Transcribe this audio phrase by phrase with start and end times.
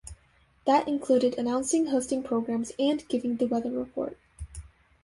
[0.65, 4.17] That included announcing, hosting programs, and giving the weather report.